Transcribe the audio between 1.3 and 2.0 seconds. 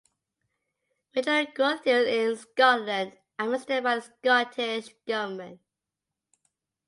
growth